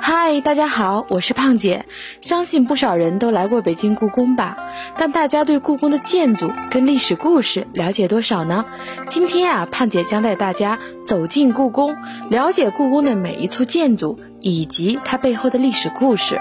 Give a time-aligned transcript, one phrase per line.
[0.00, 1.86] 嗨，大家好，我是胖姐。
[2.20, 4.56] 相信不少人都来过北京故宫吧？
[4.96, 8.64] 但大家对故宫的建筑跟历史故事了解多少呢？
[9.06, 11.96] 今天啊，胖姐将带大家走进故宫，
[12.30, 16.40] 了解故宫的每一处建筑以及它背后的历史故事。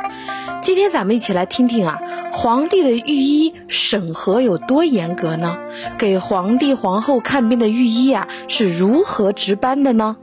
[0.61, 1.99] 今天咱们一起来听听啊，
[2.31, 5.57] 皇帝的御医审核有多严格呢？
[5.97, 10.17] 给皇帝皇后看病的御医啊，是如何值班的呢？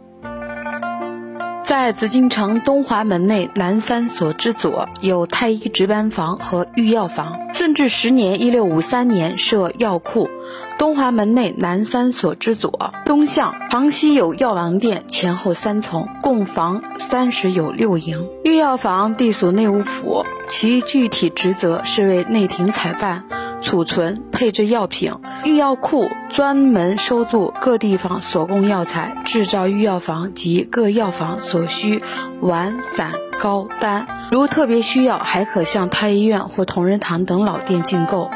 [1.69, 7.39] 在紫禁城东华门内南三所之左有太医值班房和御药房。
[7.53, 10.31] 顺治十年（一六五三年）设药库。
[10.79, 18.27] 东华门内南三所之左东向旁西有药王殿，前后三重，共房三十有六营。
[18.45, 23.25] 御药房隶属内务府，其具体职责是为内廷采办。
[23.69, 25.13] 储存配置药品，
[25.45, 32.03] 御药库专门收住各地方所供药材，制造御药房及各药房所需
[32.41, 34.07] 丸、散、膏、丹。
[34.31, 38.31] 如特别需要，还可向太医院或同仁堂等老店进购。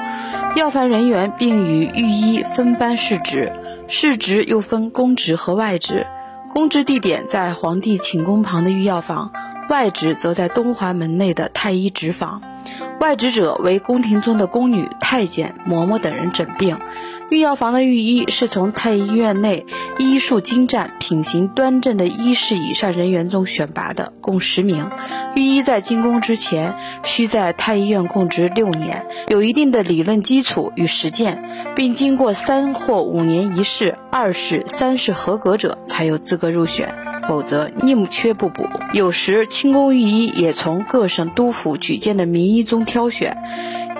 [0.55, 3.55] 药房人员并与御医分班试职，
[3.89, 6.07] 试职又分公职和外职。
[6.53, 9.33] 公职地点在皇帝寝宫旁的御药房，
[9.71, 12.43] 外职则在东华门内的太医职房。
[13.03, 16.79] 外职者为宫廷中的宫女、太监、嬷嬷等人诊病。
[17.31, 19.67] 御药房的御医是从太医院内
[19.99, 24.89] 医术精湛、品行端正的医士以上人员中选拔的，共十名。
[25.35, 31.43] 御医在进宫之前，需在太医院供职六年，有一定的理论基础与实践，
[31.75, 36.95] 并经过三或五年一试、二试、三试合格者，才有资格入选。
[37.27, 38.69] 否则宁缺不补。
[38.93, 43.37] 有时清宫御医也从各省督府举荐的名医中挑选。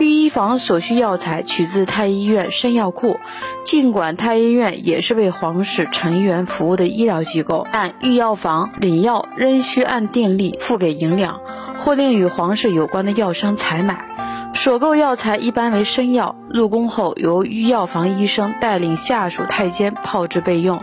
[0.01, 3.19] 御医房所需药材取自太医院生药库。
[3.65, 11.41] 尽管太医院也是为皇室成员服务的医疗机构，但御药房领药仍需按定例付给银两，
[11.79, 14.09] 或另与皇室有关的药商采买。
[14.55, 20.83] 所购药材一般为生药，入宫后由御药房医生带领下属太监炮制备用。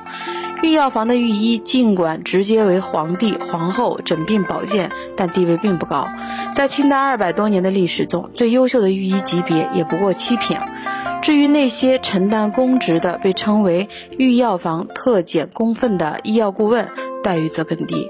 [0.61, 6.07] 御药房的御医尽管直接为皇帝、皇后诊病保健，但地位并不高。
[6.53, 10.57] 在清代二百多年的历史中，最优秀的御医级别也不过七品。
[11.21, 13.87] 至于那些承担公职的，被称为
[14.17, 16.89] 御药房特检公分的医药顾问，
[17.23, 18.09] 待遇则更低。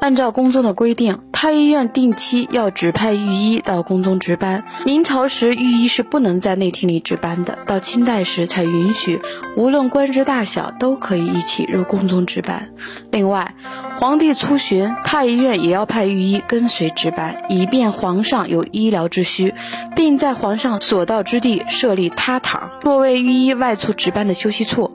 [0.00, 4.64] 按照宫中的规定，太医院定期要指派御医到宫中值班。
[4.84, 9.20] 明朝时，御医是不能在内廷里值班的，到清代时才允许，
[9.56, 12.70] 无论官职大小都可以一起入宫中值班。
[13.12, 13.54] 另外，
[14.00, 19.54] 皇帝出巡，太医院也要派御医跟随值班，以便皇上有医疗之需，
[19.94, 24.92] 并在皇上所到之地设立他堂，作为御医外出值班的休息处。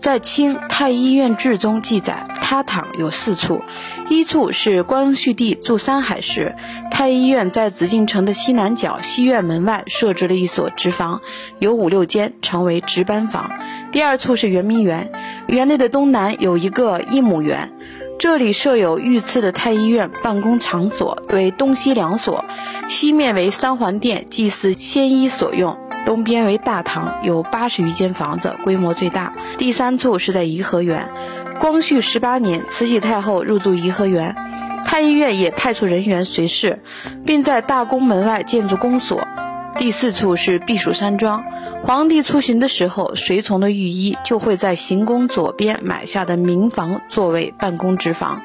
[0.00, 3.62] 在《清太医院志》中记载，他堂有四处，
[4.10, 6.56] 一处是光绪帝住三海时，
[6.90, 11.20] 太医院在紫禁城的西南角西院门外设置了一所值房，
[11.58, 13.50] 有五六间，成为值班房。
[13.92, 15.12] 第二处是圆明园，
[15.46, 17.70] 园内的东南有一个一亩园。
[18.18, 22.46] 这里设有御赐的太医院办公场所，为东西两所，
[22.88, 29.34] 西面为三环殿，祭祀仙医所用；东边为大堂，有八十余间房子，规模最大。
[29.58, 31.10] 第三处是在颐和园，
[31.60, 34.34] 光绪十八年，慈禧太后入住颐和园，
[34.84, 36.82] 太医院也派出人员随侍，
[37.26, 39.26] 并在大宫门外建筑宫所。
[39.76, 41.44] 第四处是避暑山庄，
[41.82, 48.40] 皇帝出巡的时候，随从的御医就会在行宫左边买下的民房作为办公值房。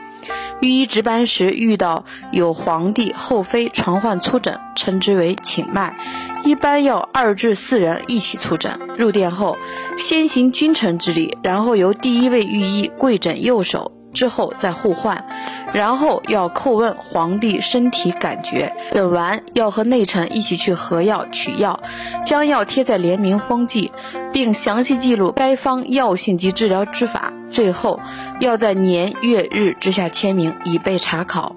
[0.60, 5.96] 御医值班时遇到有皇帝、后妃传唤出诊，称之为请脉，
[6.44, 8.80] 一般要二至四人一起出诊。
[8.98, 9.56] 入殿后，
[9.98, 13.92] 先行君臣之礼，然后由第一位御医跪诊右手。
[14.12, 15.28] 之后再互换，
[15.74, 21.80] 然后要叩问皇帝身体感觉，等完要和内臣一起去合药取药，
[22.26, 23.92] 将药贴在联名封记，
[24.34, 28.00] 并详细记录该方药性及治疗之法，最后
[28.40, 31.56] 要在年月日之下签名，以备查考。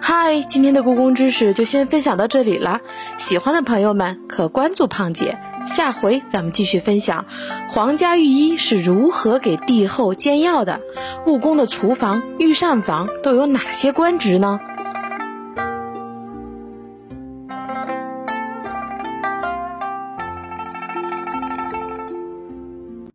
[0.00, 2.80] 嗨，今天的故宫知识就先分享到这里了，
[3.16, 5.38] 喜欢的朋友们可关注胖姐。
[5.66, 7.26] 下回咱们继续分享
[7.68, 10.80] 皇家御医是如何给帝后煎药的，
[11.24, 14.60] 故宫的厨房、御膳房都有哪些官职呢？